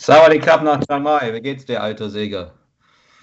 [0.00, 1.30] Sawadee nach Chiang Mai.
[1.34, 2.54] Wie geht's dir, alter Säger?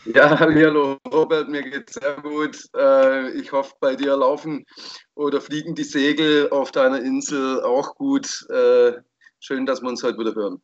[0.05, 2.55] Ja, hallo Robert, mir geht's sehr gut.
[2.77, 4.63] Äh, ich hoffe, bei dir laufen
[5.15, 8.45] oder fliegen die Segel auf deiner Insel auch gut.
[8.51, 8.91] Äh,
[9.39, 10.61] schön, dass wir uns heute wieder hören.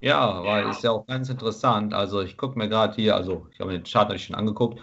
[0.00, 1.92] Ja, weil ist ja auch ganz interessant.
[1.92, 4.78] Also ich gucke mir gerade hier, also ich habe mir den Chart natürlich schon angeguckt,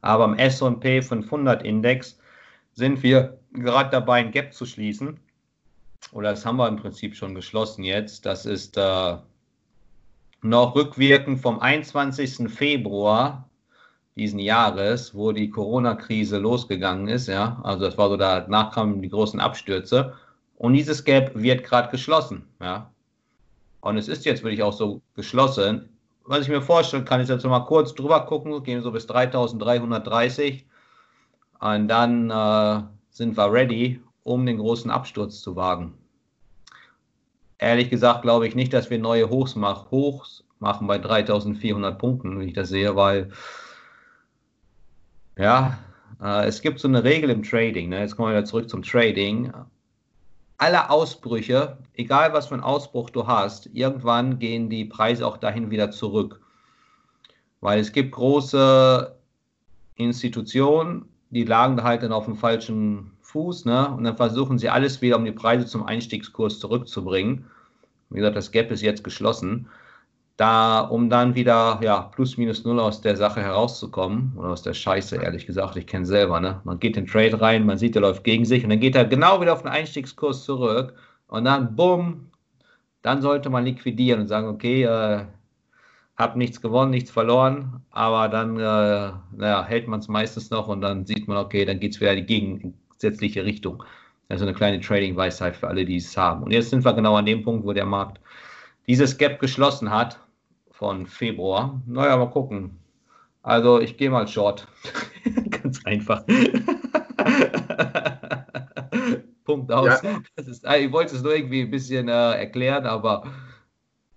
[0.00, 2.20] aber am S&P 500 Index
[2.74, 5.18] sind wir gerade dabei, ein Gap zu schließen.
[6.12, 8.24] Oder das haben wir im Prinzip schon geschlossen jetzt.
[8.26, 9.16] Das ist äh,
[10.42, 12.50] noch rückwirkend vom 21.
[12.50, 13.48] Februar
[14.16, 17.28] diesen Jahres, wo die Corona-Krise losgegangen ist.
[17.28, 20.14] Ja, also das war so, danach kamen die großen Abstürze.
[20.56, 22.44] Und dieses Gap wird gerade geschlossen.
[22.60, 22.90] Ja,
[23.80, 25.88] und es ist jetzt wirklich auch so geschlossen.
[26.24, 30.66] Was ich mir vorstellen kann, ist jetzt mal kurz drüber gucken, gehen so bis 3330
[31.60, 35.94] und dann äh, sind wir ready, um den großen Absturz zu wagen.
[37.60, 42.38] Ehrlich gesagt glaube ich nicht, dass wir neue Hochs, mach, Hochs machen bei 3400 Punkten,
[42.38, 43.30] wenn ich das sehe, weil
[45.38, 45.78] ja,
[46.22, 47.90] äh, es gibt so eine Regel im Trading.
[47.90, 48.00] Ne?
[48.00, 49.52] Jetzt kommen wir wieder zurück zum Trading
[50.60, 55.70] alle Ausbrüche, egal was für einen Ausbruch du hast, irgendwann gehen die Preise auch dahin
[55.70, 56.38] wieder zurück.
[57.62, 59.16] Weil es gibt große
[59.94, 63.88] Institutionen, die lagen da halt dann auf dem falschen Fuß, ne?
[63.90, 67.46] Und dann versuchen sie alles wieder, um die Preise zum Einstiegskurs zurückzubringen.
[68.10, 69.68] Wie gesagt, das Gap ist jetzt geschlossen
[70.40, 74.72] da, um dann wieder ja, plus minus null aus der Sache herauszukommen oder aus der
[74.72, 76.62] Scheiße, ehrlich gesagt, ich kenne selber, ne?
[76.64, 78.96] Man geht in den Trade rein, man sieht, der läuft gegen sich und dann geht
[78.96, 80.94] er genau wieder auf den Einstiegskurs zurück
[81.28, 82.30] und dann bumm,
[83.02, 85.26] dann sollte man liquidieren und sagen, okay, äh,
[86.16, 90.80] hab nichts gewonnen, nichts verloren, aber dann äh, naja, hält man es meistens noch und
[90.80, 93.82] dann sieht man, okay, dann geht es wieder in die gegensätzliche Richtung.
[94.28, 96.44] Also eine kleine Trading-Weisheit für alle, die es haben.
[96.44, 98.20] Und jetzt sind wir genau an dem Punkt, wo der Markt
[98.86, 100.20] dieses Gap geschlossen hat
[100.70, 101.82] von Februar.
[101.86, 102.78] Naja, mal gucken.
[103.42, 104.68] Also ich gehe mal short.
[105.50, 106.22] Ganz einfach.
[109.44, 110.00] Punkt aus.
[110.02, 110.20] Ja.
[110.36, 113.24] Ist, ich wollte es nur irgendwie ein bisschen äh, erklären, aber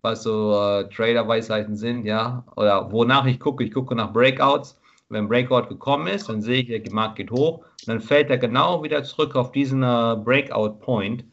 [0.01, 4.79] was so äh, Trader-Weisheiten sind, ja, oder wonach ich gucke, ich gucke nach Breakouts.
[5.13, 8.37] Wenn Breakout gekommen ist, dann sehe ich, der Markt geht hoch, und dann fällt er
[8.37, 11.23] genau wieder zurück auf diesen äh, Breakout-Point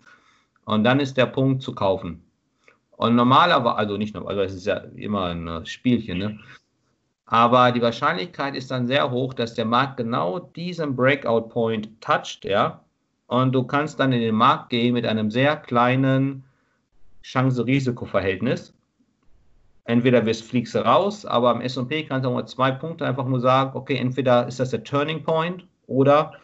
[0.64, 2.22] und dann ist der Punkt zu kaufen.
[2.92, 6.38] Und normalerweise, also nicht nur, also es ist ja immer ein äh, Spielchen, ne?
[7.24, 12.44] Aber die Wahrscheinlichkeit ist dann sehr hoch, dass der Markt genau diesen Breakout Point toucht,
[12.44, 12.84] ja.
[13.28, 16.42] Und du kannst dann in den Markt gehen mit einem sehr kleinen
[17.22, 18.74] Chance-Risiko-Verhältnis.
[19.84, 23.24] Entweder wirst, fliegst du raus, aber am SP kannst du auch mal zwei Punkte einfach
[23.24, 26.34] nur sagen, okay, entweder ist das der Turning Point oder,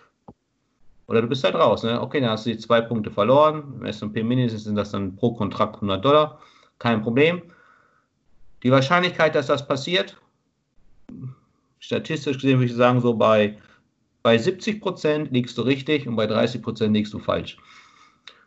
[1.06, 1.82] oder du bist halt raus.
[1.82, 2.00] Ne?
[2.00, 3.74] Okay, dann hast du die zwei Punkte verloren.
[3.78, 6.38] Im SP Minis sind das dann pro Kontrakt 100 Dollar
[6.78, 7.42] kein Problem.
[8.62, 10.16] Die Wahrscheinlichkeit, dass das passiert,
[11.78, 13.58] statistisch gesehen würde ich sagen, so bei,
[14.22, 17.58] bei 70 Prozent liegst du richtig und bei 30 Prozent liegst du falsch.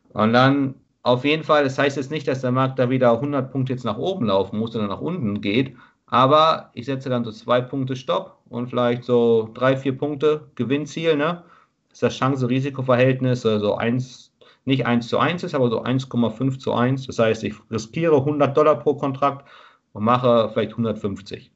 [0.10, 0.76] Und dann
[1.09, 3.86] auf jeden Fall, das heißt jetzt nicht, dass der Markt da wieder 100 Punkte jetzt
[3.86, 5.75] nach oben laufen muss oder nach unten geht,
[6.08, 11.16] aber ich setze dann so zwei Punkte Stopp und vielleicht so drei, vier Punkte Gewinnziel,
[11.16, 11.44] ne?
[11.92, 14.30] Ist das Chance-Risiko-Verhältnis, also 1
[14.66, 17.08] nicht 1 zu 1 ist, aber so 1,5 zu 1.
[17.08, 19.48] Das heißt, ich riskiere 100 Dollar pro Kontrakt
[19.94, 21.52] und mache vielleicht 150.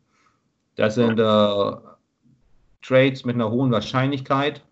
[0.76, 1.72] Das sind äh,
[2.82, 4.64] Trades mit einer hohen Wahrscheinlichkeit.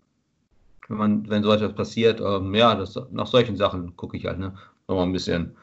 [0.88, 4.38] Wenn, man, wenn so etwas passiert, ähm, ja, das, nach solchen Sachen gucke ich halt,
[4.38, 4.54] ne?
[4.92, 5.56] Nochmal ein bisschen,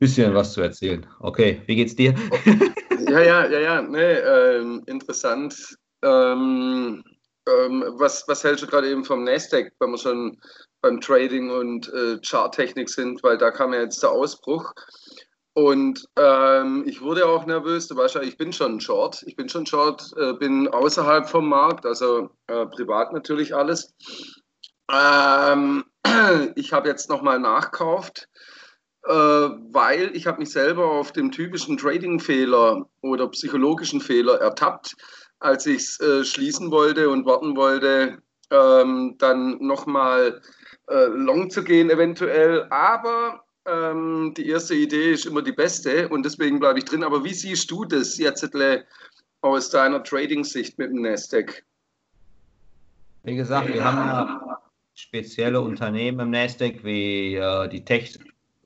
[0.00, 1.06] bisschen was zu erzählen.
[1.20, 2.16] Okay, wie geht's dir?
[3.08, 5.54] ja, ja, ja, ja, nee, ähm, interessant.
[6.02, 7.04] Ähm,
[7.48, 10.36] ähm, was, was hältst du gerade eben vom Nasdaq, wenn wir schon
[10.80, 14.74] beim Trading und äh, Charttechnik sind, weil da kam ja jetzt der Ausbruch.
[15.54, 19.48] Und ähm, ich wurde auch nervös, du weißt ja, ich bin schon Short, ich bin
[19.48, 23.94] schon Short, äh, bin außerhalb vom Markt, also äh, privat natürlich alles.
[24.92, 25.84] Ähm,
[26.56, 28.28] ich habe jetzt nochmal nachkauft,
[29.04, 34.94] weil ich habe mich selber auf dem typischen Trading-Fehler oder psychologischen Fehler ertappt,
[35.40, 38.18] als ich es äh, schließen wollte und warten wollte,
[38.50, 40.40] ähm, dann nochmal
[40.88, 42.66] äh, long zu gehen eventuell.
[42.70, 47.04] Aber ähm, die erste Idee ist immer die beste und deswegen bleibe ich drin.
[47.04, 48.48] Aber wie siehst du das jetzt
[49.40, 51.64] aus deiner Trading-Sicht mit dem Nasdaq?
[53.24, 54.40] Wie gesagt, wir haben
[54.94, 57.84] spezielle Unternehmen im Nasdaq wie äh, die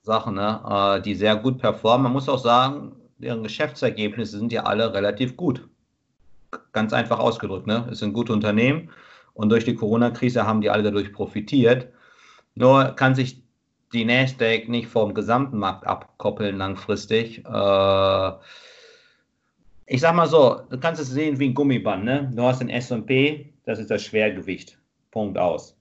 [0.07, 0.61] Tech-Sachen, ne,
[0.99, 2.05] äh, die sehr gut performen.
[2.05, 5.69] Man muss auch sagen, deren Geschäftsergebnisse sind ja alle relativ gut.
[6.73, 7.89] Ganz einfach ausgedrückt, ne?
[7.91, 8.91] Es sind gute Unternehmen
[9.35, 11.89] und durch die Corona-Krise haben die alle dadurch profitiert.
[12.55, 13.43] Nur kann sich
[13.93, 17.45] die Nasdaq nicht vom gesamten Markt abkoppeln langfristig.
[17.45, 18.33] Äh,
[19.87, 22.31] ich sag mal so, du kannst es sehen wie ein Gummiband, ne?
[22.35, 24.79] Du hast den S&P, das ist das Schwergewicht.
[25.11, 25.76] Punkt aus.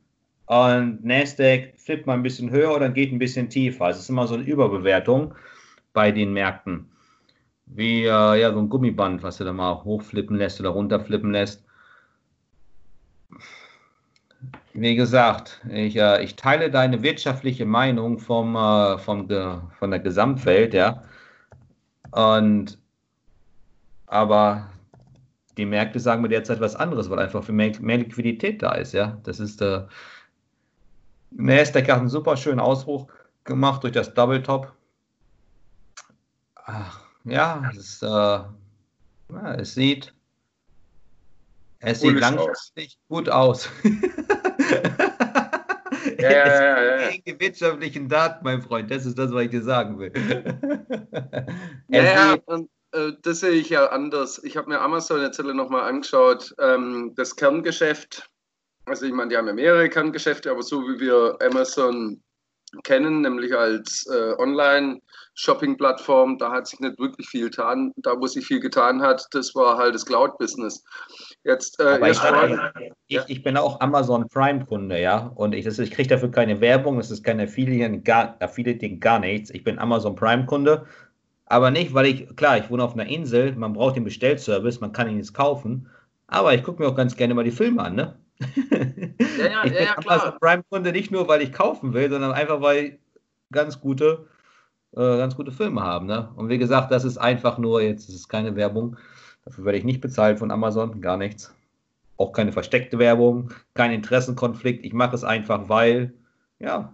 [0.48, 3.86] Und Nasdaq flippt mal ein bisschen höher oder geht ein bisschen tiefer.
[3.86, 5.34] Also es ist immer so eine Überbewertung
[5.94, 6.92] bei den Märkten.
[7.66, 11.64] Wie äh, ja, so ein Gummiband, was du da mal hochflippen lässt oder runterflippen lässt.
[14.74, 19.28] Wie gesagt, ich, äh, ich teile deine wirtschaftliche Meinung vom, äh, vom,
[19.80, 21.04] von der Gesamtwelt, ja.
[22.12, 22.78] Und
[24.08, 24.70] aber
[25.58, 29.18] die Märkte sagen mir derzeit was anderes, weil einfach mehr, mehr Liquidität da ist, ja.
[29.24, 29.84] Das ist äh,
[31.38, 33.08] Nasdaq hat einen super schönen Ausbruch
[33.44, 34.74] gemacht durch das Double Top.
[37.24, 38.50] Ja, es, äh, ja,
[39.58, 40.16] es sieht
[41.86, 43.70] es sieht langfristig gut aus.
[46.18, 47.40] ja, ja, ja, ja.
[47.40, 50.12] Wirtschaftlichen Daten, mein Freund, das ist das, was ich dir sagen will.
[51.90, 54.44] ja, ja, und äh, das sehe ich ja anders.
[54.44, 56.56] Ich habe mir Amazon jetzt nochmal angeschaut.
[56.60, 58.32] Ähm, das Kerngeschäft,
[58.86, 62.22] also ich meine, die haben ja mehrere Kerngeschäfte, aber so wie wir Amazon
[62.84, 67.94] kennen, nämlich als äh, Online-Shopping-Plattform, da hat sich nicht wirklich viel getan.
[67.98, 70.84] Da, wo sich viel getan hat, das war halt das Cloud-Business.
[71.44, 72.20] Jetzt, äh, ich,
[73.08, 77.12] ich, ich, bin auch Amazon Prime-Kunde, ja, und ich, ich kriege dafür keine Werbung, das
[77.12, 79.50] ist keine Affiliate, gar, Affiliate, gar nichts.
[79.52, 80.86] Ich bin Amazon Prime-Kunde,
[81.46, 84.92] aber nicht, weil ich, klar, ich wohne auf einer Insel, man braucht den Bestellservice, man
[84.92, 85.90] kann ihn jetzt kaufen,
[86.28, 88.16] aber ich gucke mir auch ganz gerne mal die Filme an, ne?
[89.38, 92.62] Ja, ja, ich ja, ja, Amazon Prime-Kunde nicht nur, weil ich kaufen will, sondern einfach,
[92.62, 93.00] weil
[93.52, 94.28] ganz gute,
[94.94, 96.30] äh, ganz gute Filme haben, ne?
[96.36, 98.98] Und wie gesagt, das ist einfach nur, jetzt ist es keine Werbung,
[99.46, 101.54] Dafür werde ich nicht bezahlt von Amazon, gar nichts.
[102.18, 104.84] Auch keine versteckte Werbung, kein Interessenkonflikt.
[104.84, 106.14] Ich mache es einfach, weil,
[106.60, 106.94] ja,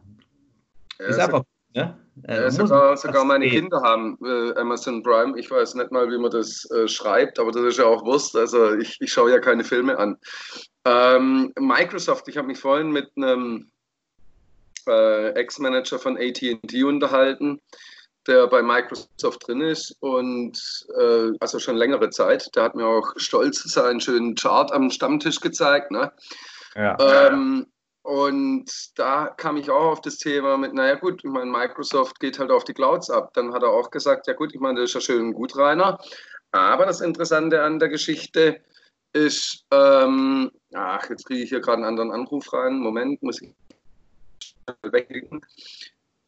[0.99, 1.43] ja ist einfach.
[1.73, 1.97] Ne?
[2.27, 3.61] Äh, ja, sogar, sogar meine geht.
[3.61, 5.39] Kinder haben äh, Amazon Prime.
[5.39, 8.35] Ich weiß nicht mal, wie man das äh, schreibt, aber das ist ja auch Wurst.
[8.35, 10.17] Also ich, ich schaue ja keine Filme an.
[10.85, 13.71] Ähm, Microsoft, ich habe mich vorhin mit einem
[14.87, 17.61] äh, Ex-Manager von ATT unterhalten
[18.27, 22.55] der bei Microsoft drin ist und äh, also schon längere Zeit.
[22.55, 25.91] Der hat mir auch stolz seinen schönen Chart am Stammtisch gezeigt.
[25.91, 26.11] Ne?
[26.75, 26.97] Ja.
[26.99, 27.67] Ähm,
[28.03, 28.65] und
[28.95, 32.49] da kam ich auch auf das Thema mit, naja gut, ich meine, Microsoft geht halt
[32.49, 33.33] auf die Clouds ab.
[33.33, 35.99] Dann hat er auch gesagt, ja gut, ich meine, das ist ja schön gut, Rainer.
[36.51, 38.61] Aber das Interessante an der Geschichte
[39.13, 42.79] ist, ähm, ach, jetzt kriege ich hier gerade einen anderen Anruf rein.
[42.79, 43.53] Moment, muss ich
[44.83, 45.45] weglegen.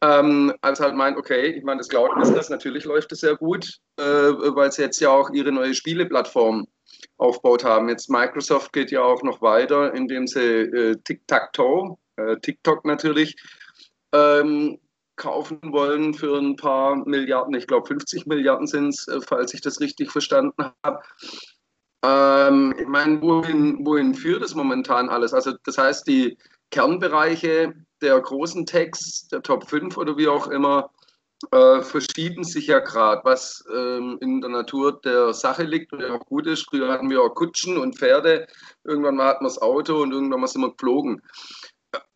[0.00, 4.02] Ähm, als halt meint, okay, ich meine, das Cloud-Business, natürlich läuft es sehr gut, äh,
[4.02, 6.66] weil sie jetzt ja auch ihre neue Spieleplattform
[7.16, 7.88] aufgebaut haben.
[7.88, 13.36] Jetzt Microsoft geht ja auch noch weiter, indem sie äh, Tic-Tac-Toe, äh, TikTok natürlich,
[14.12, 14.78] ähm,
[15.16, 19.60] kaufen wollen für ein paar Milliarden, ich glaube 50 Milliarden sind es, äh, falls ich
[19.60, 21.00] das richtig verstanden habe.
[22.04, 25.32] Ähm, ich meine, wohin, wohin führt es momentan alles?
[25.32, 26.36] Also das heißt, die
[26.70, 30.90] Kernbereiche der großen Techs, der Top 5 oder wie auch immer,
[31.50, 36.24] äh, verschieben sich ja gerade, was ähm, in der Natur der Sache liegt und auch
[36.26, 36.66] gut ist.
[36.68, 38.46] Früher hatten wir auch Kutschen und Pferde,
[38.84, 41.22] irgendwann mal hatten wir das Auto und irgendwann mal sind wir geflogen.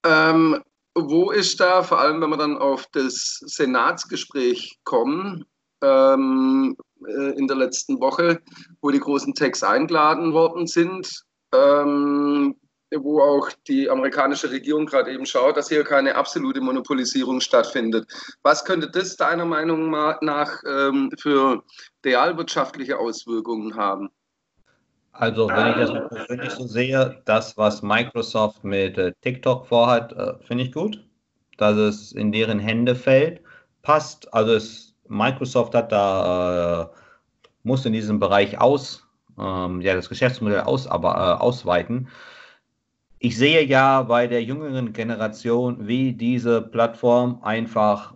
[0.04, 0.62] Ähm,
[0.94, 5.44] wo ist da, vor allem wenn wir dann auf das Senatsgespräch kommen,
[5.82, 6.76] ähm,
[7.06, 8.40] äh, in der letzten Woche,
[8.80, 12.56] wo die großen Techs eingeladen worden sind, ähm,
[12.96, 18.06] wo auch die amerikanische Regierung gerade eben schaut, dass hier keine absolute Monopolisierung stattfindet.
[18.42, 21.62] Was könnte das deiner Meinung nach ähm, für
[22.04, 24.10] realwirtschaftliche Auswirkungen haben?
[25.12, 30.34] Also, wenn ich das persönlich so sehe, das, was Microsoft mit äh, TikTok vorhat, äh,
[30.44, 31.04] finde ich gut,
[31.56, 33.40] dass es in deren Hände fällt.
[33.82, 36.98] Passt, also es, Microsoft hat da, äh,
[37.64, 39.04] muss in diesem Bereich aus,
[39.38, 42.08] ähm, ja, das Geschäftsmodell aus, aber, äh, ausweiten
[43.20, 48.14] ich sehe ja bei der jüngeren Generation, wie diese Plattform einfach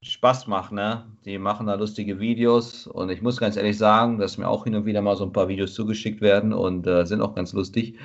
[0.00, 0.72] Spaß macht.
[0.72, 1.04] Ne?
[1.24, 4.74] Die machen da lustige Videos und ich muss ganz ehrlich sagen, dass mir auch hin
[4.74, 7.96] und wieder mal so ein paar Videos zugeschickt werden und äh, sind auch ganz lustig.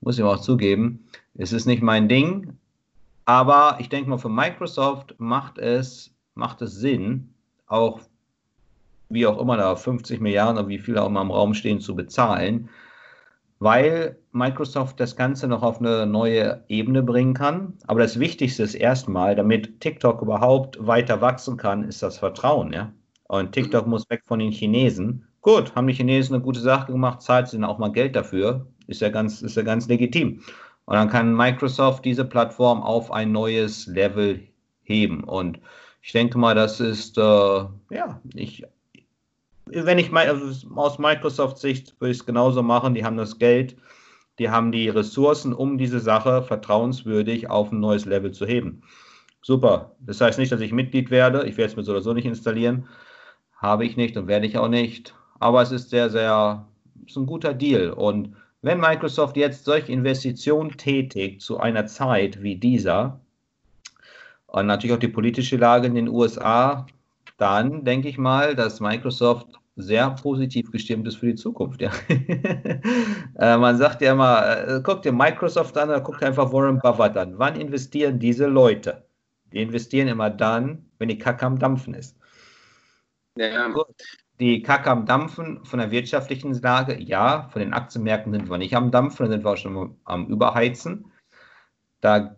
[0.00, 1.04] Muss ich auch zugeben.
[1.34, 2.56] Es ist nicht mein Ding,
[3.24, 7.34] aber ich denke mal, für Microsoft macht es, macht es Sinn,
[7.66, 8.00] auch
[9.08, 11.96] wie auch immer da 50 Milliarden oder wie viel auch immer im Raum stehen, zu
[11.96, 12.68] bezahlen
[13.60, 17.74] weil Microsoft das Ganze noch auf eine neue Ebene bringen kann.
[17.86, 22.72] Aber das Wichtigste ist erstmal, damit TikTok überhaupt weiter wachsen kann, ist das Vertrauen.
[22.72, 22.92] Ja?
[23.28, 25.26] Und TikTok muss weg von den Chinesen.
[25.42, 28.66] Gut, haben die Chinesen eine gute Sache gemacht, zahlt sie dann auch mal Geld dafür.
[28.86, 30.40] Ist ja ganz, ist ja ganz legitim.
[30.86, 34.40] Und dann kann Microsoft diese Plattform auf ein neues Level
[34.82, 35.22] heben.
[35.22, 35.60] Und
[36.02, 38.64] ich denke mal, das ist, äh, ja, ich,
[39.66, 42.94] wenn ich mal also aus Microsoft-Sicht würde ich es genauso machen.
[42.94, 43.76] Die haben das Geld,
[44.38, 48.82] die haben die Ressourcen, um diese Sache vertrauenswürdig auf ein neues Level zu heben.
[49.42, 49.92] Super.
[50.00, 51.46] Das heißt nicht, dass ich Mitglied werde.
[51.46, 52.88] Ich werde es mir so oder so nicht installieren.
[53.56, 55.14] Habe ich nicht und werde ich auch nicht.
[55.38, 56.66] Aber es ist sehr, sehr,
[57.06, 57.90] ist ein guter Deal.
[57.90, 63.20] Und wenn Microsoft jetzt solche Investitionen tätigt zu einer Zeit wie dieser
[64.46, 66.86] und natürlich auch die politische Lage in den USA,
[67.40, 71.80] dann denke ich mal, dass Microsoft sehr positiv gestimmt ist für die Zukunft.
[71.80, 71.90] Ja.
[73.38, 77.16] Äh, man sagt ja immer, äh, guck dir Microsoft an oder guck einfach Warren Buffett
[77.16, 77.38] an.
[77.38, 79.06] Wann investieren diese Leute?
[79.52, 82.18] Die investieren immer dann, wenn die Kacke am Dampfen ist.
[83.36, 83.72] Ja.
[84.40, 88.76] Die Kacke am Dampfen von der wirtschaftlichen Lage, ja, von den Aktienmärkten sind wir nicht
[88.76, 91.10] am Dampfen, da sind wir auch schon am Überheizen.
[92.02, 92.36] Da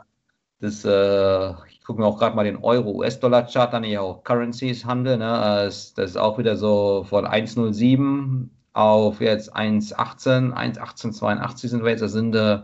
[0.60, 1.54] das, äh,
[1.84, 5.18] gucke mir auch gerade mal den Euro-US-Dollar-Chart an, ich auch Currencies handel.
[5.18, 5.24] Ne?
[5.24, 12.00] Das, das, ist auch wieder so von 1,07 auf jetzt 1,18, 1,1882 sind wir jetzt.
[12.00, 12.60] Das sind, äh,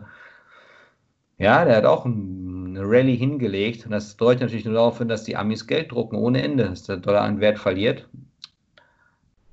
[1.38, 3.84] ja, der hat auch eine Rallye hingelegt.
[3.84, 6.84] Und das deutet natürlich nur darauf hin, dass die Amis Geld drucken ohne Ende, dass
[6.84, 8.08] der Dollar an Wert verliert.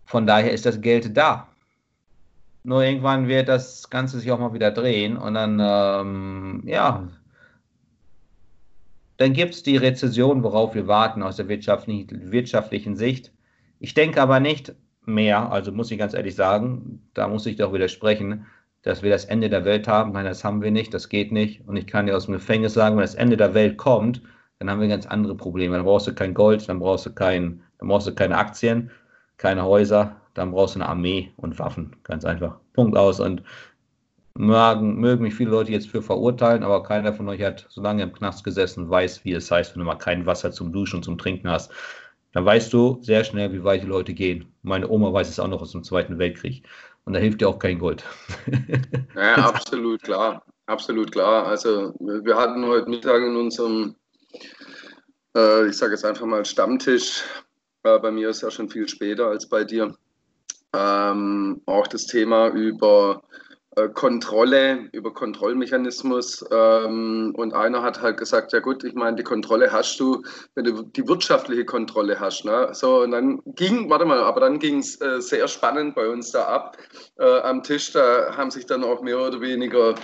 [0.05, 1.47] Von daher ist das Geld da.
[2.63, 7.07] Nur irgendwann wird das Ganze sich auch mal wieder drehen und dann, ähm, ja,
[9.17, 13.31] dann gibt es die Rezession, worauf wir warten aus der wirtschaftlichen, Sicht.
[13.79, 14.73] Ich denke aber nicht
[15.05, 18.45] mehr, also muss ich ganz ehrlich sagen, da muss ich doch widersprechen,
[18.81, 20.11] dass wir das Ende der Welt haben.
[20.11, 21.67] Nein, das haben wir nicht, das geht nicht.
[21.67, 24.21] Und ich kann dir aus dem Gefängnis sagen, wenn das Ende der Welt kommt,
[24.59, 25.75] dann haben wir ganz andere Probleme.
[25.75, 28.91] Dann brauchst du kein Gold, dann brauchst du, kein, dann brauchst du keine Aktien,
[29.37, 31.95] keine Häuser, dann brauchst du eine Armee und Waffen.
[32.03, 32.57] Ganz einfach.
[32.73, 33.19] Punkt aus.
[33.19, 33.43] Und
[34.37, 38.03] Mögen, mögen mich viele Leute jetzt für verurteilen, aber keiner von euch hat so lange
[38.03, 41.03] im Knast gesessen, weiß, wie es heißt, wenn du mal kein Wasser zum Duschen und
[41.03, 41.71] zum Trinken hast.
[42.33, 44.53] Dann weißt du sehr schnell, wie weit die Leute gehen.
[44.61, 46.67] Meine Oma weiß es auch noch aus dem Zweiten Weltkrieg.
[47.05, 48.03] Und da hilft dir auch kein Gold.
[49.15, 50.43] Ja, absolut klar.
[50.65, 51.47] Absolut klar.
[51.47, 53.95] Also wir hatten heute Mittag in unserem,
[55.37, 57.23] äh, ich sage jetzt einfach mal Stammtisch,
[57.83, 59.95] äh, bei mir ist ja schon viel später als bei dir,
[60.73, 63.23] ähm, auch das Thema über
[63.93, 66.45] Kontrolle, über Kontrollmechanismus.
[66.51, 70.23] Ähm, und einer hat halt gesagt, ja gut, ich meine, die Kontrolle hast du,
[70.55, 72.45] wenn du die wirtschaftliche Kontrolle hast.
[72.45, 72.69] Ne?
[72.71, 76.31] So, und dann ging, warte mal, aber dann ging es äh, sehr spannend bei uns
[76.31, 76.77] da ab
[77.17, 77.91] äh, am Tisch.
[77.91, 79.95] Da haben sich dann auch mehr oder weniger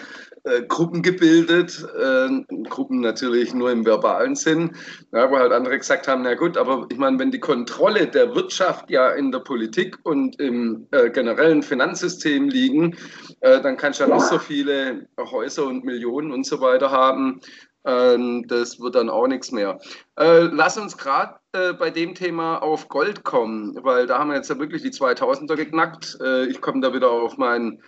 [0.43, 2.29] äh, Gruppen gebildet, äh,
[2.69, 4.75] Gruppen natürlich nur im verbalen Sinn,
[5.11, 8.35] ja, wo halt andere gesagt haben, na gut, aber ich meine, wenn die Kontrolle der
[8.35, 12.97] Wirtschaft ja in der Politik und im äh, generellen Finanzsystem liegen,
[13.41, 17.41] äh, dann kannst du ja noch so viele Häuser und Millionen und so weiter haben.
[17.83, 19.79] Ähm, das wird dann auch nichts mehr.
[20.17, 24.35] Äh, lass uns gerade äh, bei dem Thema auf Gold kommen, weil da haben wir
[24.35, 26.17] jetzt ja wirklich die 2000er geknackt.
[26.49, 27.81] ich komme da wieder auf meinen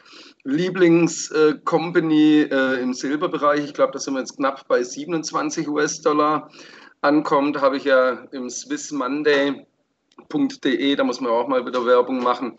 [0.43, 6.49] Lieblingscompany äh, im Silberbereich, ich glaube, da sind wir jetzt knapp bei 27 US-Dollar
[7.01, 9.65] ankommt, habe ich ja im swissmonday.de,
[10.95, 12.57] da muss man auch mal wieder Werbung machen,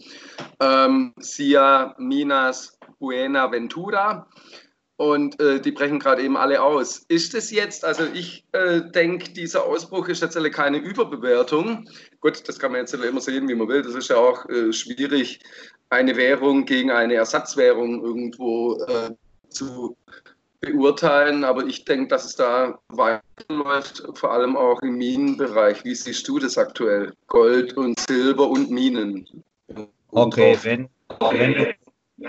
[0.60, 4.26] ähm, Sia Minas Buenaventura.
[4.96, 7.04] Und äh, die brechen gerade eben alle aus.
[7.08, 11.88] Ist es jetzt, also ich äh, denke, dieser Ausbruch ist jetzt keine Überbewertung.
[12.20, 13.82] Gut, das kann man jetzt immer sehen, wie man will.
[13.82, 15.40] Das ist ja auch äh, schwierig
[15.90, 19.10] eine Währung gegen eine Ersatzwährung irgendwo äh,
[19.48, 19.96] zu
[20.60, 21.42] beurteilen.
[21.42, 25.84] Aber ich denke, dass es da weiterläuft, vor allem auch im Minenbereich.
[25.84, 27.12] Wie siehst du das aktuell?
[27.26, 29.42] Gold und Silber und Minen.
[30.12, 31.74] Okay, wenn, wenn du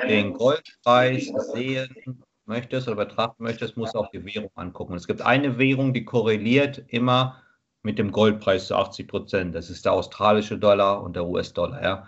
[0.07, 4.95] den Goldpreis sehen möchtest oder betrachten möchtest, musst du auch die Währung angucken.
[4.95, 7.41] Es gibt eine Währung, die korreliert immer
[7.83, 9.55] mit dem Goldpreis zu 80 Prozent.
[9.55, 11.83] Das ist der australische Dollar und der US-Dollar.
[11.83, 12.07] Ja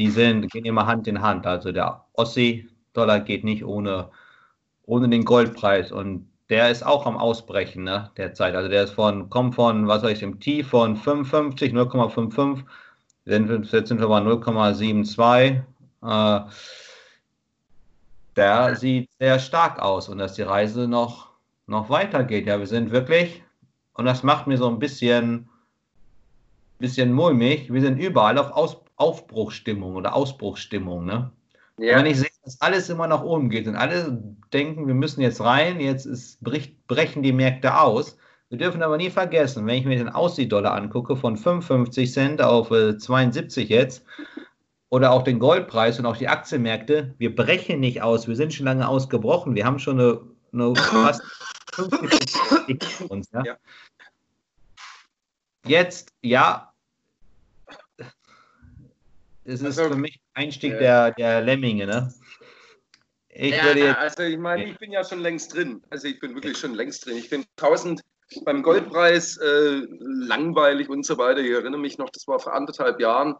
[0.00, 1.46] die sind, gehen immer Hand in Hand.
[1.46, 4.08] Also der Ossi-Dollar geht nicht ohne,
[4.86, 5.92] ohne den Goldpreis.
[5.92, 8.54] Und der ist auch am Ausbrechen, ne, derzeit.
[8.54, 12.64] Also der ist von, kommt von, was weiß ich, dem T von 55, 0,55.
[13.26, 15.62] Jetzt sind wir bei 0,72.
[16.02, 16.50] Äh,
[18.36, 21.30] der sieht sehr stark aus und dass die Reise noch,
[21.66, 22.46] noch weitergeht.
[22.46, 23.42] Ja, wir sind wirklich,
[23.94, 25.48] und das macht mir so ein bisschen,
[26.78, 31.04] bisschen mulmig, wir sind überall auf Aus, Aufbruchstimmung oder Ausbruchstimmung.
[31.04, 31.30] Ne?
[31.78, 31.96] Ja.
[31.96, 34.22] Wenn ich sehe, dass alles immer nach oben geht und alle
[34.52, 38.18] denken, wir müssen jetzt rein, jetzt ist, bricht, brechen die Märkte aus.
[38.50, 42.70] Wir dürfen aber nie vergessen, wenn ich mir den Aussie-Dollar angucke, von 55 Cent auf
[42.70, 44.04] äh, 72 jetzt,
[44.90, 48.66] oder auch den Goldpreis und auch die Aktienmärkte, wir brechen nicht aus, wir sind schon
[48.66, 50.20] lange ausgebrochen, wir haben schon eine,
[50.52, 51.22] eine fast
[51.72, 53.30] 50 uns.
[53.32, 53.44] Ja?
[53.44, 53.56] ja.
[55.66, 56.70] Jetzt, ja,
[59.44, 62.14] es ist also, für mich Einstieg der, der Lemminge, ne?
[63.30, 65.82] Ich ja, jetzt, also ich meine, ich bin ja schon längst drin.
[65.90, 67.16] Also ich bin wirklich schon längst drin.
[67.16, 68.00] Ich bin 1000
[68.44, 71.40] beim Goldpreis äh, langweilig und so weiter.
[71.40, 73.34] Ich erinnere mich noch, das war vor anderthalb Jahren,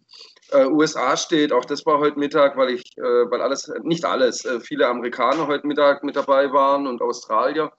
[0.53, 4.45] äh, USA steht, auch das war heute Mittag, weil ich, äh, weil alles, nicht alles,
[4.45, 7.71] äh, viele Amerikaner heute Mittag mit dabei waren und Australier.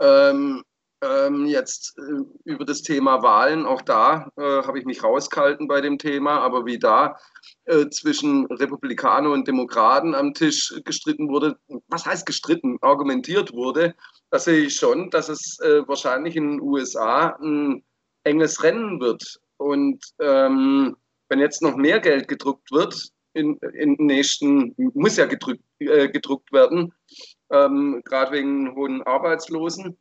[0.00, 0.62] Ähm,
[1.02, 5.80] ähm, jetzt äh, über das Thema Wahlen, auch da äh, habe ich mich rausgehalten bei
[5.80, 7.18] dem Thema, aber wie da
[7.64, 11.58] äh, zwischen Republikaner und Demokraten am Tisch gestritten wurde,
[11.88, 13.94] was heißt gestritten, argumentiert wurde,
[14.30, 17.84] da sehe ich schon, dass es wahrscheinlich in den USA ein
[18.24, 19.40] enges Rennen wird.
[19.58, 20.96] Und ähm,
[21.32, 26.10] wenn jetzt noch mehr Geld gedruckt wird, in, in den nächsten, muss ja gedruckt, äh,
[26.10, 26.92] gedruckt werden,
[27.50, 29.96] ähm, gerade wegen hohen Arbeitslosen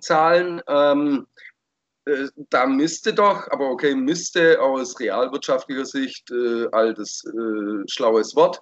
[0.00, 0.60] Zahlen.
[0.66, 1.28] Ähm,
[2.06, 8.60] äh, da müsste doch, aber okay, müsste aus realwirtschaftlicher Sicht, äh, altes äh, schlaues Wort,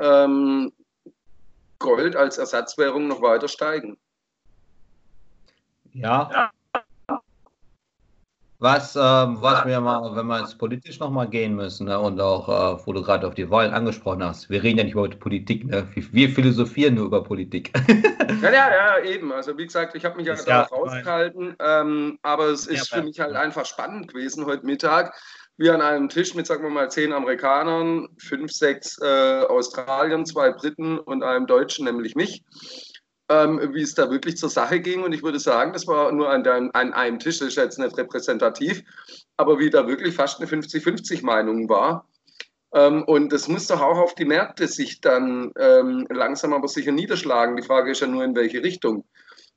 [0.00, 0.72] ähm,
[1.78, 3.96] Gold als Ersatzwährung noch weiter steigen.
[5.92, 6.50] Ja,
[8.60, 12.48] was, ähm, was wir mal, wenn wir jetzt politisch nochmal gehen müssen ne, und auch,
[12.48, 15.64] äh, wo du gerade auf die Wahlen angesprochen hast, wir reden ja nicht über Politik,
[15.64, 15.88] ne?
[15.94, 17.72] wir philosophieren nur über Politik.
[18.42, 19.32] ja, ja, ja, eben.
[19.32, 23.02] Also wie gesagt, ich habe mich ja darauf rausgehalten, ähm, aber es ist ja, für
[23.02, 25.14] mich halt einfach spannend gewesen heute Mittag.
[25.56, 30.52] Wir an einem Tisch mit, sagen wir mal, zehn Amerikanern, fünf, sechs äh, Australiern, zwei
[30.52, 32.42] Briten und einem Deutschen, nämlich mich
[33.30, 35.04] ähm, wie es da wirklich zur Sache ging.
[35.04, 37.78] Und ich würde sagen, das war nur an, der, an einem Tisch, das ist jetzt
[37.78, 38.82] nicht repräsentativ,
[39.36, 42.08] aber wie da wirklich fast eine 50-50-Meinung war.
[42.74, 46.92] Ähm, und das muss doch auch auf die Märkte sich dann ähm, langsam aber sicher
[46.92, 47.56] niederschlagen.
[47.56, 49.04] Die Frage ist ja nur, in welche Richtung.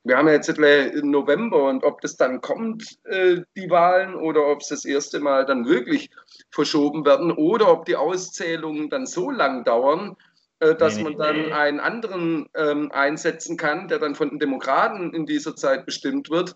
[0.06, 4.48] Wir haben ja jetzt im November und ob das dann kommt, äh, die Wahlen, oder
[4.48, 6.10] ob es das erste Mal dann wirklich
[6.52, 10.18] verschoben werden oder ob die Auszählungen dann so lang dauern,
[10.64, 15.26] äh, dass man dann einen anderen ähm, einsetzen kann, der dann von den Demokraten in
[15.26, 16.56] dieser Zeit bestimmt wird.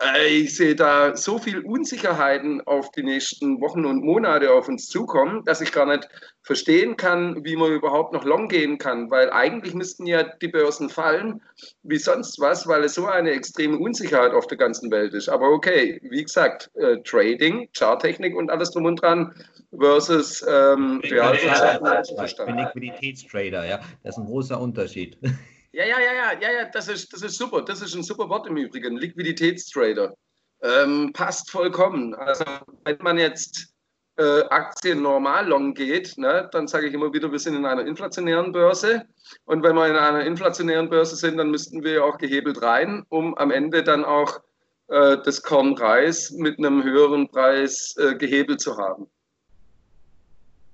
[0.00, 4.88] Äh, ich sehe da so viel Unsicherheiten auf die nächsten Wochen und Monate auf uns
[4.88, 6.08] zukommen, dass ich gar nicht
[6.42, 10.88] verstehen kann, wie man überhaupt noch long gehen kann, weil eigentlich müssten ja die Börsen
[10.88, 11.40] fallen,
[11.82, 15.28] wie sonst was, weil es so eine extreme Unsicherheit auf der ganzen Welt ist.
[15.28, 19.34] Aber okay, wie gesagt, äh, Trading, Charttechnik und alles drum und dran
[19.78, 21.00] versus ähm.
[21.02, 25.18] Ich bin Liquiditätstrader, ja, das ist ein großer Unterschied.
[25.74, 27.62] Ja, ja, ja, ja, ja, ja, das ist, das ist super.
[27.62, 28.98] Das ist ein super Wort im Übrigen.
[28.98, 30.14] Liquiditätstrader.
[30.60, 32.14] Ähm, passt vollkommen.
[32.14, 32.44] Also,
[32.84, 33.72] wenn man jetzt
[34.18, 37.86] äh, Aktien normal long geht, ne, dann sage ich immer wieder, wir sind in einer
[37.86, 39.06] inflationären Börse.
[39.46, 43.34] Und wenn wir in einer inflationären Börse sind, dann müssten wir auch gehebelt rein, um
[43.38, 44.40] am Ende dann auch
[44.88, 49.06] äh, das Korn Reis mit einem höheren Preis äh, gehebelt zu haben.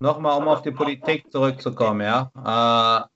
[0.01, 2.31] Nochmal, um auf die Politik zurückzukommen, ja.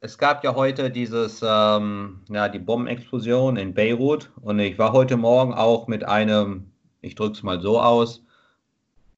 [0.01, 4.93] Äh, es gab ja heute dieses, ähm, ja, die Bombenexplosion in Beirut und ich war
[4.93, 8.25] heute Morgen auch mit einem, ich drücke es mal so aus,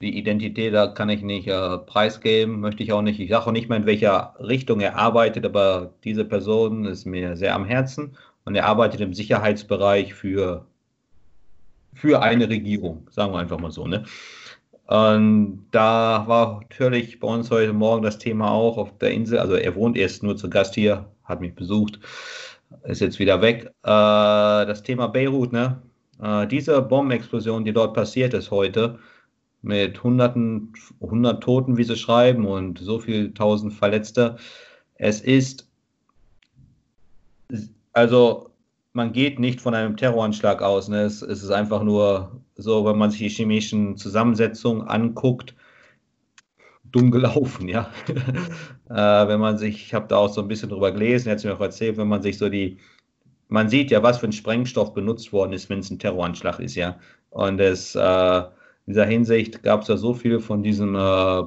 [0.02, 3.18] die Identität, da kann ich nicht äh, preisgeben, möchte ich auch nicht.
[3.18, 7.34] Ich sage auch nicht mehr, in welcher Richtung er arbeitet, aber diese Person ist mir
[7.34, 10.66] sehr am Herzen und er arbeitet im Sicherheitsbereich für,
[11.94, 14.04] für eine Regierung, sagen wir einfach mal so, ne?
[14.86, 19.38] Und da war natürlich bei uns heute Morgen das Thema auch auf der Insel.
[19.38, 21.98] Also er wohnt erst nur zu Gast hier, hat mich besucht,
[22.84, 23.66] ist jetzt wieder weg.
[23.82, 25.80] Äh, das Thema Beirut, ne?
[26.22, 28.98] Äh, diese Bombenexplosion, die dort passiert ist heute,
[29.62, 34.36] mit hunderten, hundert Toten, wie sie schreiben, und so viel tausend Verletzte.
[34.96, 35.66] Es ist,
[37.92, 38.53] also
[38.94, 40.88] man geht nicht von einem Terroranschlag aus.
[40.88, 41.02] Ne?
[41.02, 45.54] Es, es, ist einfach nur so, wenn man sich die chemischen Zusammensetzungen anguckt,
[46.92, 47.90] dumm gelaufen, ja.
[48.88, 51.54] äh, wenn man sich, ich habe da auch so ein bisschen drüber gelesen, jetzt mir
[51.54, 52.78] auch erzählt, wenn man sich so die,
[53.48, 56.76] man sieht ja, was für ein Sprengstoff benutzt worden ist, wenn es ein Terroranschlag ist,
[56.76, 56.96] ja.
[57.30, 58.38] Und es, äh,
[58.86, 61.42] in dieser Hinsicht gab es ja so viel von diesem, äh,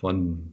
[0.00, 0.52] von,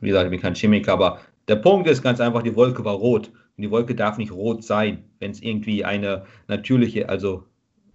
[0.00, 2.94] wie gesagt, ich bin kein Chemiker, aber der Punkt ist ganz einfach, die Wolke war
[2.94, 3.30] rot.
[3.58, 7.42] Und die Wolke darf nicht rot sein, wenn es irgendwie eine natürliche, also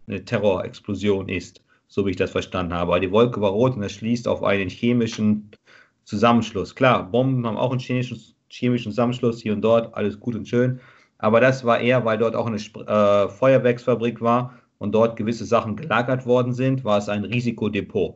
[0.07, 2.91] eine Terrorexplosion ist, so wie ich das verstanden habe.
[2.91, 5.51] Aber die Wolke war rot und das schließt auf einen chemischen
[6.03, 6.75] Zusammenschluss.
[6.75, 10.81] Klar, Bomben haben auch einen chemischen, chemischen Zusammenschluss hier und dort, alles gut und schön.
[11.17, 15.77] Aber das war eher, weil dort auch eine äh, Feuerwerksfabrik war und dort gewisse Sachen
[15.77, 18.15] gelagert worden sind, war es ein Risikodepot.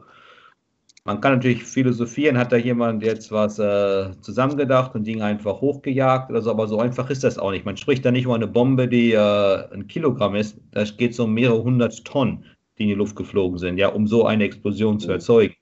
[1.07, 6.29] Man kann natürlich philosophieren, hat da jemand jetzt was äh, zusammengedacht und Dinge einfach hochgejagt
[6.29, 7.63] oder so, aber so einfach ist das auch nicht.
[7.63, 11.19] Man spricht da nicht über eine Bombe, die äh, ein Kilogramm ist, da geht es
[11.21, 12.43] um mehrere hundert Tonnen,
[12.77, 15.55] die in die Luft geflogen sind, ja, um so eine Explosion zu erzeugen.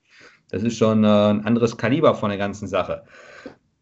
[0.50, 3.04] Das ist schon äh, ein anderes Kaliber von der ganzen Sache.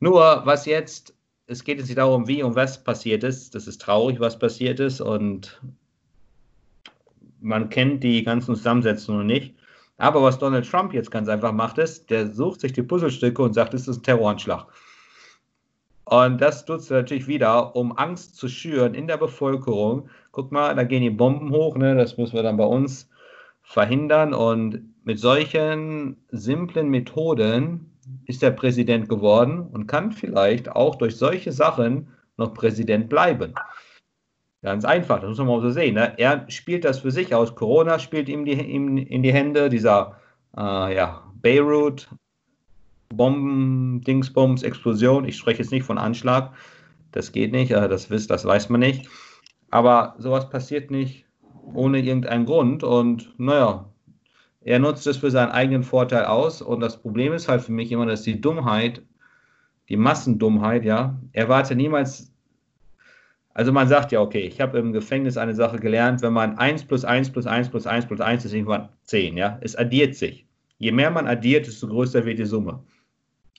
[0.01, 3.55] Nur, was jetzt, es geht jetzt nicht darum, wie und was passiert ist.
[3.55, 5.63] Das ist traurig, was passiert ist und
[7.41, 9.55] man kennt die ganzen Zusammensetzungen nicht.
[9.97, 13.55] Aber was Donald Trump jetzt ganz einfach macht, ist, der sucht sich die Puzzlestücke und
[13.55, 14.67] sagt, es ist ein Terroranschlag.
[16.05, 20.09] Und das tut es natürlich wieder, um Angst zu schüren in der Bevölkerung.
[20.33, 21.95] Guck mal, da gehen die Bomben hoch, ne?
[21.95, 23.09] das müssen wir dann bei uns
[23.63, 24.35] verhindern.
[24.35, 27.91] Und mit solchen simplen Methoden
[28.27, 33.55] ist er Präsident geworden und kann vielleicht auch durch solche Sachen noch Präsident bleiben.
[34.65, 35.95] Ganz einfach, das muss man mal so sehen.
[35.95, 36.15] Ne?
[36.17, 37.55] Er spielt das für sich aus.
[37.55, 40.17] Corona spielt ihm, die, ihm in die Hände, dieser
[40.57, 42.09] äh, ja, Beirut,
[43.11, 45.27] Bomben, Dingsbums, Explosion.
[45.27, 46.55] Ich spreche jetzt nicht von Anschlag.
[47.13, 49.07] Das geht nicht, äh, das, wisst, das weiß man nicht.
[49.71, 51.27] Aber sowas passiert nicht
[51.75, 52.83] ohne irgendeinen Grund.
[52.83, 53.85] Und naja,
[54.63, 56.63] er nutzt es für seinen eigenen Vorteil aus.
[56.63, 59.03] Und das Problem ist halt für mich immer, dass die Dummheit,
[59.91, 62.34] die Massendummheit, ja, erwarte niemals
[63.55, 66.85] also man sagt ja, okay, ich habe im Gefängnis eine Sache gelernt, wenn man 1
[66.85, 69.59] plus 1 plus 1 plus 1 plus 1 ist irgendwann 10, ja.
[69.63, 70.45] Es addiert sich.
[70.79, 72.83] Je mehr man addiert, desto größer wird die Summe.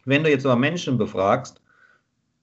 [0.03, 1.62] Wenn du jetzt aber Menschen befragst,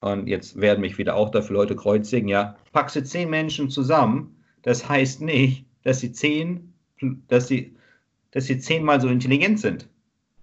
[0.01, 4.43] und jetzt werden mich wieder auch dafür Leute kreuzigen, ja, packst du 10 Menschen zusammen,
[4.62, 6.73] das heißt nicht, dass sie 10,
[7.29, 7.77] dass sie,
[8.31, 9.88] dass sie zehnmal so intelligent sind.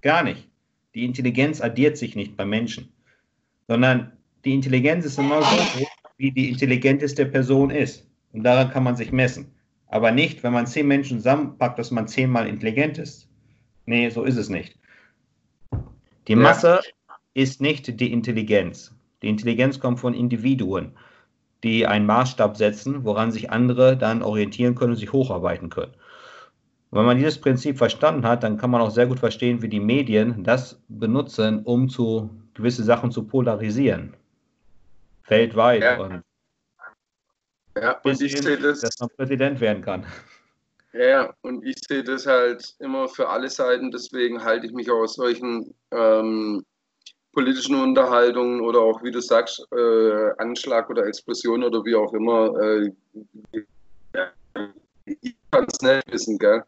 [0.01, 0.47] Gar nicht.
[0.93, 2.93] Die Intelligenz addiert sich nicht bei Menschen,
[3.67, 4.13] sondern
[4.45, 5.57] die Intelligenz ist immer so
[6.19, 8.05] wie die intelligenteste Person ist.
[8.33, 9.47] Und daran kann man sich messen.
[9.87, 13.27] Aber nicht, wenn man zehn Menschen zusammenpackt, dass man zehnmal intelligent ist.
[13.87, 14.77] Nee, so ist es nicht.
[16.27, 17.15] Die Masse ja.
[17.33, 18.93] ist nicht die Intelligenz.
[19.23, 20.91] Die Intelligenz kommt von Individuen,
[21.63, 25.93] die einen Maßstab setzen, woran sich andere dann orientieren können und sich hocharbeiten können.
[26.91, 29.69] Und wenn man dieses Prinzip verstanden hat, dann kann man auch sehr gut verstehen, wie
[29.69, 34.13] die Medien das benutzen, um zu gewisse Sachen zu polarisieren
[35.29, 35.81] weltweit.
[35.81, 35.99] Ja.
[35.99, 36.23] Und
[37.77, 40.05] ja, und ich sehe das, dass man Präsident werden kann.
[40.91, 45.13] Ja, und ich sehe das halt immer für alle Seiten, deswegen halte ich mich aus
[45.13, 46.65] solchen ähm,
[47.31, 52.59] politischen Unterhaltungen oder auch, wie du sagst, äh, Anschlag oder Explosion oder wie auch immer,
[52.59, 52.91] äh,
[55.05, 56.63] ich kann es nicht wissen, gell?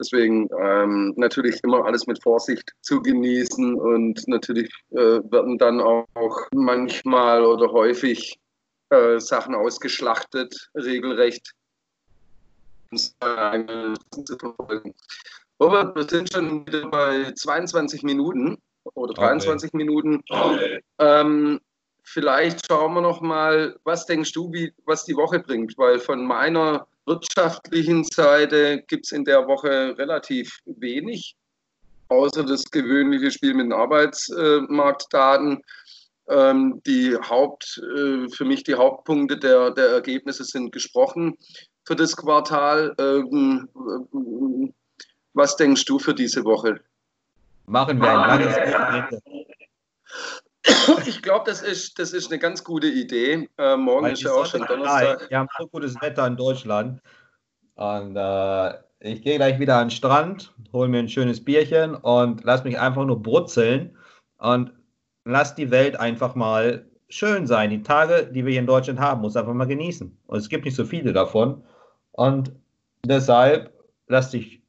[0.00, 6.06] Deswegen ähm, natürlich immer alles mit Vorsicht zu genießen und natürlich äh, werden dann auch
[6.52, 8.38] manchmal oder häufig
[8.90, 11.52] äh, Sachen ausgeschlachtet, regelrecht.
[15.60, 18.56] Robert, wir sind schon wieder bei 22 Minuten
[18.94, 19.76] oder 23 okay.
[19.76, 20.22] Minuten.
[20.98, 21.60] Ähm,
[22.02, 25.76] vielleicht schauen wir noch mal, was denkst du, wie, was die Woche bringt?
[25.76, 31.36] Weil von meiner wirtschaftlichen Seite gibt es in der Woche relativ wenig,
[32.08, 35.62] außer das gewöhnliche Spiel mit den Arbeitsmarktdaten.
[36.28, 41.38] Ähm, die Haupt, äh, für mich die Hauptpunkte der, der Ergebnisse sind gesprochen
[41.84, 42.94] für das Quartal.
[42.98, 43.68] Ähm,
[45.32, 46.80] was denkst du für diese Woche?
[47.66, 49.22] Machen wir ein langes Wochenende.
[51.06, 53.48] Ich glaube, das ist, das ist eine ganz gute Idee.
[53.58, 55.28] Äh, morgen Weil ist ja auch schon Donnerstag.
[55.30, 57.00] Wir haben so gutes Wetter in Deutschland.
[57.74, 62.42] Und äh, ich gehe gleich wieder an den Strand, hole mir ein schönes Bierchen und
[62.44, 63.96] lass mich einfach nur brutzeln
[64.38, 64.72] und
[65.24, 67.70] lass die Welt einfach mal schön sein.
[67.70, 70.16] Die Tage, die wir hier in Deutschland haben, muss einfach mal genießen.
[70.26, 71.62] Und es gibt nicht so viele davon.
[72.12, 72.52] Und
[73.04, 73.72] deshalb
[74.08, 74.60] lass dich,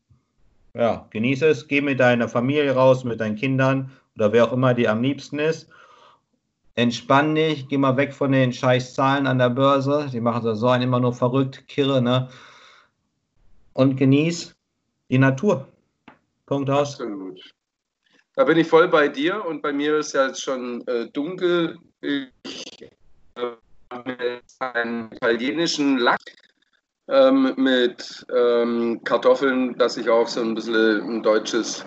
[0.76, 4.74] ja, genieße es, geh mit deiner Familie raus, mit deinen Kindern oder wer auch immer
[4.74, 5.68] dir am liebsten ist
[6.76, 10.10] entspann dich, geh mal weg von den scheiß Zahlen an der Börse.
[10.12, 12.30] Die machen so einen immer nur verrückt, kirre, ne?
[13.74, 14.56] Und genieß
[15.10, 15.68] die Natur.
[16.46, 16.94] Punkt aus.
[16.94, 17.40] Absolut.
[18.36, 21.78] Da bin ich voll bei dir und bei mir ist ja jetzt schon äh, dunkel.
[22.02, 22.32] Ich
[23.36, 26.22] äh, einen italienischen Lack
[27.10, 31.86] ähm, mit ähm, Kartoffeln, dass ich auch so ein bisschen ein deutsches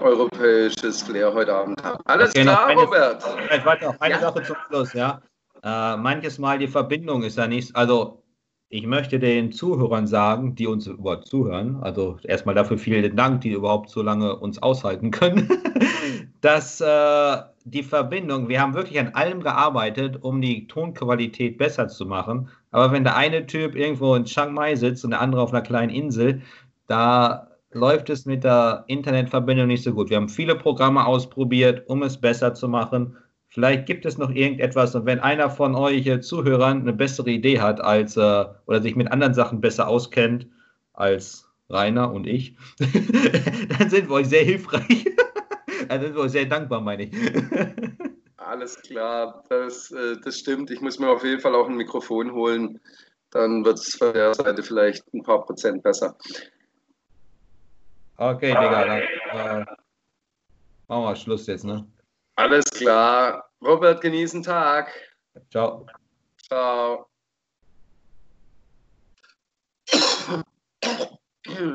[0.00, 2.02] europäisches Flair heute Abend haben.
[2.06, 3.24] Alles okay, klar, eine, Robert.
[3.64, 4.20] Warte noch eine ja.
[4.20, 5.20] Sache zum Schluss, ja.
[5.62, 8.22] Äh, manches Mal die Verbindung ist ja nicht, also
[8.68, 13.50] ich möchte den Zuhörern sagen, die uns überhaupt zuhören, also erstmal dafür vielen Dank, die
[13.50, 15.48] überhaupt so lange uns aushalten können,
[16.40, 22.04] dass äh, die Verbindung, wir haben wirklich an allem gearbeitet, um die Tonqualität besser zu
[22.04, 22.48] machen.
[22.74, 25.62] Aber wenn der eine Typ irgendwo in Chiang Mai sitzt und der andere auf einer
[25.62, 26.42] kleinen Insel,
[26.88, 30.10] da läuft es mit der Internetverbindung nicht so gut.
[30.10, 33.16] Wir haben viele Programme ausprobiert, um es besser zu machen.
[33.48, 37.80] Vielleicht gibt es noch irgendetwas und wenn einer von euch Zuhörern eine bessere Idee hat
[37.80, 40.48] als äh, oder sich mit anderen Sachen besser auskennt
[40.94, 42.56] als Rainer und ich,
[43.78, 45.04] dann sind wir euch sehr hilfreich.
[45.88, 47.12] dann sind wir euch sehr dankbar, meine ich.
[48.54, 50.70] Alles klar, das, äh, das stimmt.
[50.70, 52.80] Ich muss mir auf jeden Fall auch ein Mikrofon holen.
[53.30, 56.16] Dann wird es von der Seite vielleicht ein paar Prozent besser.
[58.16, 59.64] Okay, Digga, dann äh,
[60.86, 61.84] machen wir Schluss jetzt, ne?
[62.36, 63.50] Alles klar.
[63.60, 64.92] Robert, genießen Tag.
[65.50, 65.84] Ciao.
[66.40, 67.08] Ciao.